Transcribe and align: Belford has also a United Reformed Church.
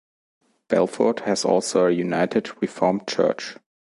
Belford 0.67 1.19
has 1.29 1.45
also 1.45 1.85
a 1.85 1.91
United 1.91 2.59
Reformed 2.59 3.07
Church. 3.07 3.57